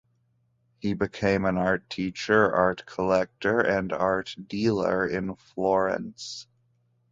He 0.79 0.95
became 0.95 1.45
an 1.45 1.57
art 1.57 1.87
teacher, 1.87 2.51
art 2.51 2.87
collector, 2.87 3.59
and 3.59 3.93
art 3.93 4.35
dealer 4.47 5.05
in 5.07 5.35
Florence. 5.35 6.47